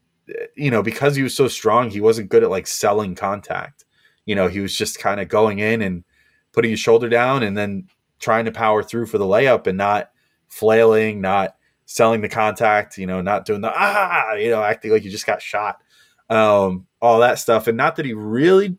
[0.55, 3.85] you know because he was so strong, he wasn't good at like selling contact.
[4.25, 6.03] You know, he was just kind of going in and
[6.51, 7.87] putting his shoulder down and then
[8.19, 10.11] trying to power through for the layup and not
[10.47, 15.03] flailing, not selling the contact, you know, not doing the ah, you know, acting like
[15.03, 15.81] you just got shot.
[16.29, 17.67] Um, all that stuff.
[17.67, 18.77] And not that he really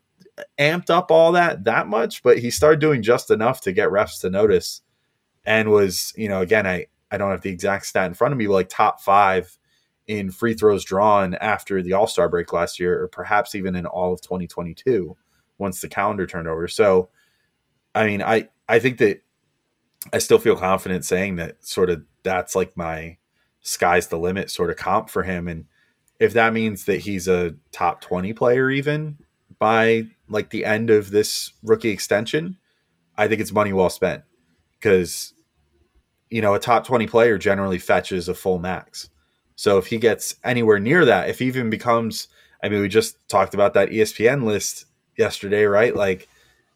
[0.57, 4.21] amped up all that that much, but he started doing just enough to get refs
[4.21, 4.81] to notice,
[5.45, 8.39] and was you know again I I don't have the exact stat in front of
[8.39, 9.55] me, but like top five
[10.07, 13.85] in free throws drawn after the All Star break last year, or perhaps even in
[13.85, 15.15] all of 2022
[15.59, 16.67] once the calendar turned over.
[16.67, 17.09] So,
[17.93, 19.21] I mean, I I think that
[20.11, 23.17] I still feel confident saying that sort of that's like my
[23.61, 25.65] sky's the limit sort of comp for him, and
[26.19, 29.19] if that means that he's a top 20 player even
[29.59, 32.57] by like the end of this rookie extension,
[33.15, 34.23] I think it's money well spent
[34.79, 35.35] because
[36.33, 39.07] you know a top 20 player generally fetches a full max.
[39.55, 42.27] So if he gets anywhere near that, if he even becomes
[42.63, 45.95] I mean we just talked about that ESPN list yesterday, right?
[45.95, 46.27] Like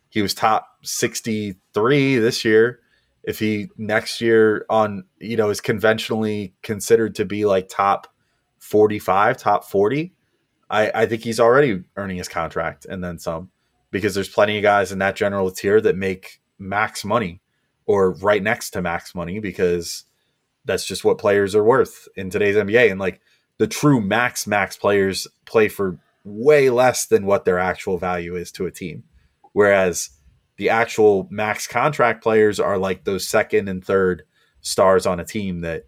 [0.10, 2.82] he was top 63 this year.
[3.24, 8.13] If he next year on, you know, is conventionally considered to be like top
[8.60, 10.13] 45, top 40,
[10.70, 13.50] I, I think he's already earning his contract and then some
[13.89, 17.41] because there's plenty of guys in that general tier that make max money
[17.88, 20.04] or right next to max money because
[20.65, 22.91] that's just what players are worth in today's NBA.
[22.91, 23.21] And like
[23.58, 28.52] the true max max players play for way less than what their actual value is
[28.52, 29.04] to a team.
[29.54, 30.10] Whereas
[30.58, 34.23] the actual max contract players are like those second and third
[34.62, 35.86] stars on a team that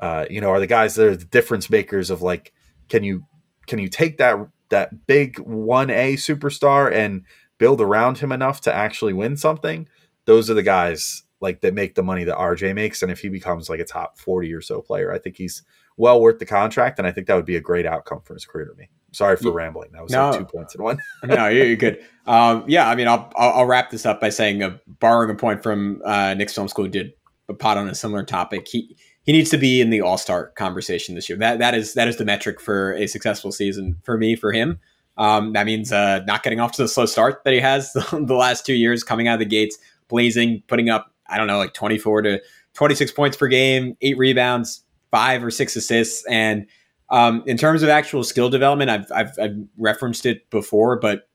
[0.00, 2.52] uh, you know are the guys that are the difference makers of like
[2.88, 3.24] can you
[3.66, 4.36] can you take that
[4.68, 7.24] that big 1A superstar and
[7.58, 9.88] build around him enough to actually win something?
[10.26, 13.28] Those are the guys like that make the money that RJ makes and if he
[13.28, 15.62] becomes like a top 40 or so player, I think he's
[15.96, 18.44] well worth the contract and I think that would be a great outcome for his
[18.44, 18.88] career to me.
[19.12, 19.54] Sorry for yeah.
[19.54, 19.90] rambling.
[19.92, 20.30] That was no.
[20.30, 20.98] like two points in one.
[21.24, 22.04] no, you're good.
[22.26, 25.34] Um, yeah, I mean, I'll, I'll, I'll wrap this up by saying, uh, borrowing a
[25.34, 27.12] point from uh, Knicks Film School, did
[27.48, 28.68] a pot on a similar topic.
[28.68, 31.36] He he needs to be in the All Star conversation this year.
[31.38, 34.78] That that is that is the metric for a successful season for me for him.
[35.18, 38.34] Um, that means uh, not getting off to the slow start that he has the
[38.34, 39.76] last two years, coming out of the gates
[40.08, 42.40] blazing, putting up I don't know like twenty four to
[42.74, 46.66] twenty six points per game, eight rebounds, five or six assists, and
[47.10, 51.28] um, in terms of actual skill development, I've, I've I've referenced it before, but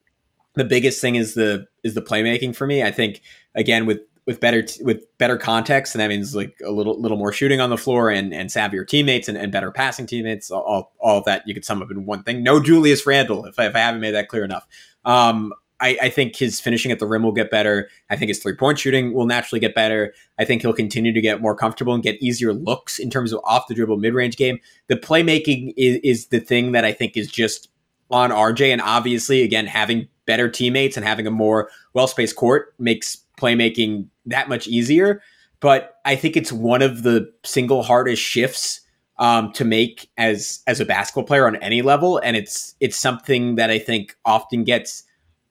[0.55, 2.81] the biggest thing is the is the playmaking for me.
[2.83, 3.21] I think
[3.55, 7.17] again with with better t- with better context, and that means like a little little
[7.17, 10.49] more shooting on the floor and and savvier teammates and, and better passing teammates.
[10.49, 12.41] All, all of that you could sum up in one thing.
[12.41, 14.67] No Julius Randle, if I, if I haven't made that clear enough.
[15.03, 17.89] Um, I, I, think his finishing at the rim will get better.
[18.09, 20.13] I think his three point shooting will naturally get better.
[20.39, 23.41] I think he'll continue to get more comfortable and get easier looks in terms of
[23.43, 24.59] off the dribble mid range game.
[24.87, 27.69] The playmaking is, is the thing that I think is just
[28.09, 28.71] on RJ.
[28.71, 34.07] And obviously, again, having better teammates and having a more well spaced court makes playmaking
[34.25, 35.21] that much easier.
[35.59, 38.81] But I think it's one of the single hardest shifts
[39.17, 43.55] um, to make as as a basketball player on any level, and it's it's something
[43.55, 45.03] that I think often gets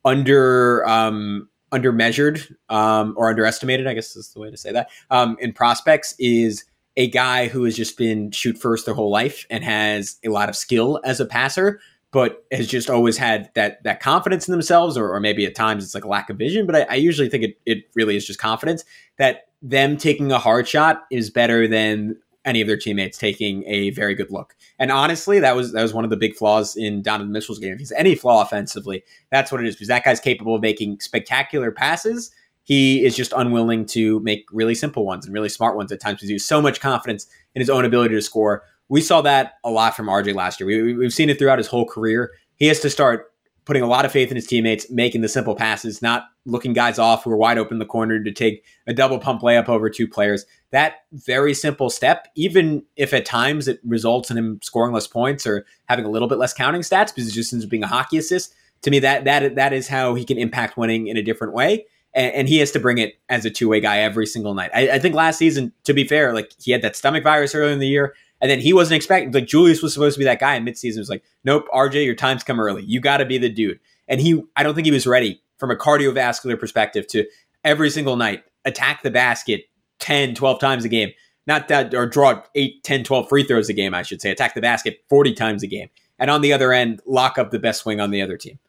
[0.05, 3.87] under um, under measured um, or underestimated.
[3.87, 4.89] I guess is the way to say that.
[5.09, 6.63] Um, in prospects is
[6.95, 10.47] a guy who has just been shoot first their whole life and has a lot
[10.47, 14.97] of skill as a passer, but has just always had that that confidence in themselves,
[14.97, 16.65] or, or maybe at times it's like a lack of vision.
[16.65, 18.85] But I, I usually think it it really is just confidence
[19.17, 23.89] that them taking a hard shot is better than any of their teammates taking a
[23.89, 24.55] very good look.
[24.79, 27.73] And honestly, that was that was one of the big flaws in Donovan Mitchell's game.
[27.73, 29.75] If he's any flaw offensively, that's what it is.
[29.75, 32.31] Because that guy's capable of making spectacular passes.
[32.63, 36.17] He is just unwilling to make really simple ones and really smart ones at times
[36.17, 38.63] because he has so much confidence in his own ability to score.
[38.89, 40.67] We saw that a lot from RJ last year.
[40.67, 42.31] We, we've seen it throughout his whole career.
[42.55, 43.31] He has to start
[43.65, 46.99] putting a lot of faith in his teammates, making the simple passes, not looking guys
[46.99, 49.89] off who are wide open in the corner to take a double pump layup over
[49.89, 50.45] two players.
[50.71, 55.47] That very simple step, even if at times it results in him scoring less points
[55.47, 57.87] or having a little bit less counting stats because it just ends up being a
[57.87, 58.53] hockey assist.
[58.83, 61.85] To me, that that that is how he can impact winning in a different way.
[62.13, 64.69] And, and he has to bring it as a two way guy every single night.
[64.75, 67.73] I, I think last season, to be fair, like he had that stomach virus earlier
[67.73, 68.13] in the year.
[68.45, 70.99] And then he wasn't expecting like Julius was supposed to be that guy in midseason.
[70.99, 72.83] Was like, nope, RJ, your time's come early.
[72.83, 73.79] You got to be the dude.
[74.07, 77.25] And he, I don't think he was ready from a cardiovascular perspective to
[77.63, 79.63] every single night attack the basket
[79.97, 81.09] 10, 12 times a game.
[81.47, 84.29] Not that, or draw 8, 10, 12 free throws a game, I should say.
[84.29, 85.89] Attack the basket 40 times a game.
[86.19, 88.59] And on the other end, lock up the best swing on the other team.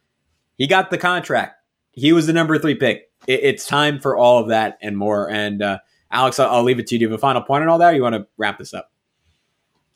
[0.56, 1.60] He got the contract.
[1.92, 3.10] He was the number three pick.
[3.26, 5.30] It, it's time for all of that and more.
[5.30, 7.00] And uh, Alex, I'll, I'll, leave it to you.
[7.00, 8.72] Do you have a final point on all that, or you want to wrap this
[8.72, 8.90] up?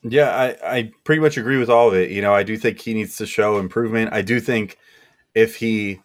[0.02, 2.10] Yeah, I, I pretty much agree with all of it.
[2.10, 4.12] You know, I do think he needs to show improvement.
[4.12, 4.78] I do think
[5.34, 6.00] if he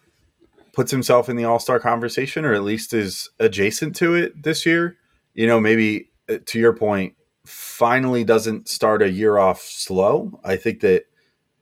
[0.74, 4.66] puts himself in the All Star conversation, or at least is adjacent to it this
[4.66, 4.98] year.
[5.34, 7.14] You know, maybe uh, to your point,
[7.46, 10.38] finally doesn't start a year off slow.
[10.44, 11.04] I think that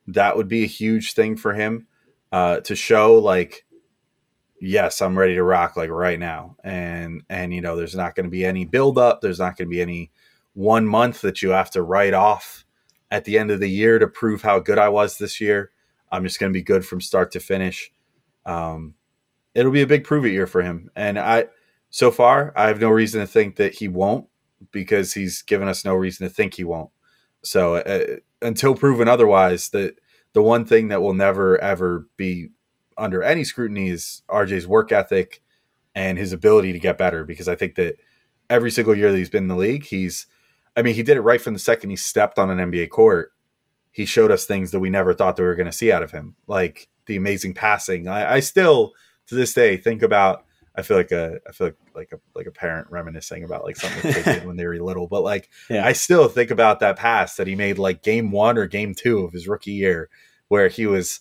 [0.08, 1.86] that would be a huge thing for him
[2.32, 3.64] uh, to show, like,
[4.60, 8.24] yes, I'm ready to rock, like right now, and and you know, there's not going
[8.24, 9.20] to be any build up.
[9.20, 10.10] There's not going to be any
[10.54, 12.64] one month that you have to write off
[13.10, 15.70] at the end of the year to prove how good I was this year.
[16.10, 17.92] I'm just going to be good from start to finish.
[18.46, 18.94] Um,
[19.54, 20.90] it'll be a big prove it year for him.
[20.94, 21.46] And I,
[21.90, 24.26] so far, I have no reason to think that he won't
[24.70, 26.90] because he's given us no reason to think he won't.
[27.42, 29.94] So uh, until proven otherwise, the
[30.32, 32.48] the one thing that will never ever be
[32.98, 35.42] under any scrutiny is RJ's work ethic
[35.94, 37.24] and his ability to get better.
[37.24, 37.96] Because I think that
[38.50, 40.26] every single year that he's been in the league, he's,
[40.76, 43.32] I mean, he did it right from the second he stepped on an NBA court.
[43.92, 46.02] He showed us things that we never thought that we were going to see out
[46.02, 48.08] of him, like the amazing passing.
[48.08, 48.92] I, I still
[49.28, 50.44] to this day think about
[50.76, 53.76] I feel like a I feel like like a like a parent reminiscing about like
[53.76, 55.06] something they did when they were little.
[55.06, 55.86] But like yeah.
[55.86, 59.20] I still think about that pass that he made like game one or game two
[59.20, 60.08] of his rookie year,
[60.48, 61.20] where he was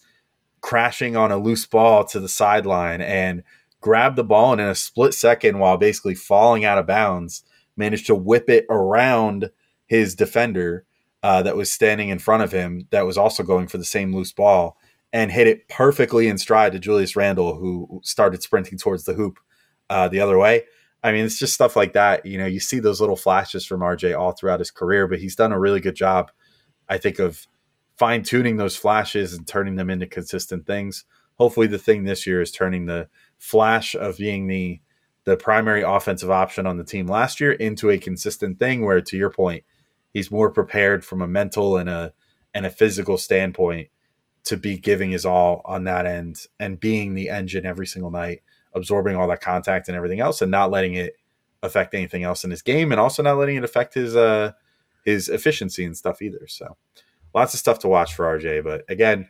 [0.61, 3.43] crashing on a loose ball to the sideline and
[3.81, 7.43] grabbed the ball and in a split second while basically falling out of bounds,
[7.75, 9.49] managed to whip it around
[9.85, 10.85] his defender
[11.21, 14.13] uh, that was standing in front of him that was also going for the same
[14.13, 14.77] loose ball
[15.13, 19.39] and hit it perfectly in stride to Julius Randle, who started sprinting towards the hoop
[19.89, 20.63] uh, the other way.
[21.03, 22.25] I mean, it's just stuff like that.
[22.25, 25.35] You know, you see those little flashes from RJ all throughout his career, but he's
[25.35, 26.31] done a really good job,
[26.89, 27.45] I think, of
[27.95, 31.05] fine tuning those flashes and turning them into consistent things.
[31.35, 33.07] Hopefully, the thing this year is turning the
[33.37, 34.79] flash of being the
[35.25, 39.17] the primary offensive option on the team last year into a consistent thing where to
[39.17, 39.63] your point
[40.13, 42.13] he's more prepared from a mental and a
[42.53, 43.89] and a physical standpoint
[44.43, 48.41] to be giving his all on that end and being the engine every single night,
[48.73, 51.13] absorbing all that contact and everything else, and not letting it
[51.63, 54.51] affect anything else in his game, and also not letting it affect his uh
[55.05, 56.47] his efficiency and stuff either.
[56.47, 56.77] So
[57.33, 58.63] lots of stuff to watch for RJ.
[58.63, 59.29] But again,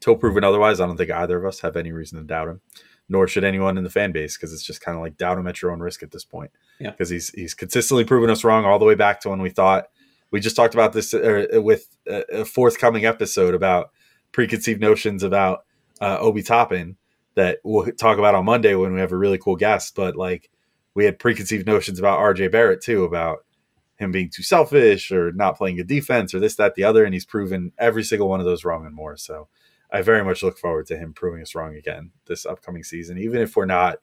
[0.00, 2.60] till proven otherwise, I don't think either of us have any reason to doubt him,
[3.08, 5.46] nor should anyone in the fan base, because it's just kind of like doubt him
[5.46, 6.50] at your own risk at this point.
[6.78, 9.50] Yeah, because he's he's consistently proven us wrong all the way back to when we
[9.50, 9.88] thought
[10.30, 13.90] we just talked about this uh, with a forthcoming episode about
[14.32, 15.64] preconceived notions about
[16.00, 16.96] uh, Obi Toppin
[17.34, 19.94] that we'll talk about on Monday when we have a really cool guest.
[19.94, 20.50] But like
[20.94, 23.44] we had preconceived notions about RJ Barrett too, about
[23.96, 27.04] him being too selfish or not playing good defense or this, that, the other.
[27.04, 29.16] And he's proven every single one of those wrong and more.
[29.16, 29.48] So
[29.90, 33.40] I very much look forward to him proving us wrong again this upcoming season, even
[33.40, 33.98] if we're not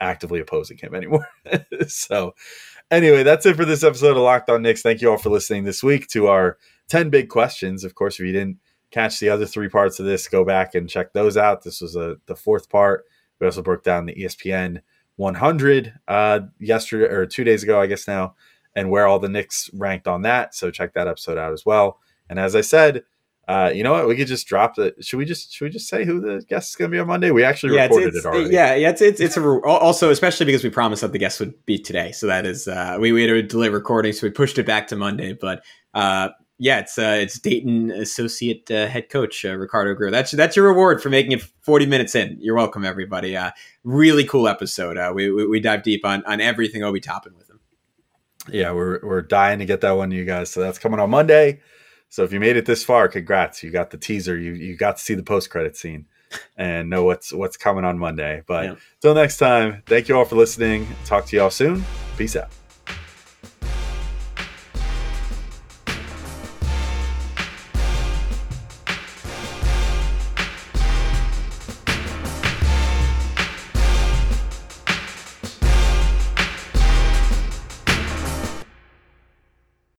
[0.00, 1.26] actively opposing him anymore.
[1.88, 2.34] so,
[2.90, 4.82] anyway, that's it for this episode of Locked On Knicks.
[4.82, 6.58] Thank you all for listening this week to our
[6.88, 7.84] 10 big questions.
[7.84, 8.58] Of course, if you didn't
[8.90, 11.62] catch the other three parts of this, go back and check those out.
[11.62, 13.04] This was a, the fourth part.
[13.40, 14.80] We also broke down the ESPN
[15.16, 18.34] 100 uh, yesterday or two days ago, I guess now,
[18.74, 20.54] and where all the Knicks ranked on that.
[20.54, 22.00] So check that episode out as well.
[22.28, 23.04] And as I said,
[23.48, 24.08] uh, you know what?
[24.08, 24.94] We could just drop the.
[25.00, 27.06] Should we just should we just say who the guest is going to be on
[27.06, 27.30] Monday?
[27.30, 28.54] We actually yeah, recorded it's, it's, it already.
[28.54, 31.64] Yeah, yeah, it's it's it's a, also especially because we promised that the guest would
[31.64, 34.58] be today, so that is uh, we we had to delay recording, so we pushed
[34.58, 35.32] it back to Monday.
[35.32, 35.62] But
[35.94, 40.10] uh, yeah, it's uh, it's Dayton associate uh, head coach uh, Ricardo Greer.
[40.10, 42.38] That's that's your reward for making it 40 minutes in.
[42.40, 43.36] You're welcome, everybody.
[43.36, 43.50] Uh,
[43.84, 44.96] really cool episode.
[44.96, 47.60] Uh, we, we we dive deep on on everything Obi Toppin with him.
[48.50, 50.50] Yeah, we're we're dying to get that one to you guys.
[50.50, 51.60] So that's coming on Monday.
[52.08, 53.62] So if you made it this far, congrats!
[53.62, 54.38] You got the teaser.
[54.38, 56.06] You you got to see the post credit scene
[56.56, 58.42] and know what's what's coming on Monday.
[58.46, 58.74] But Yeah.
[59.00, 60.86] till next time, thank you all for listening.
[61.04, 61.84] Talk to y'all soon.
[62.16, 62.48] Peace out.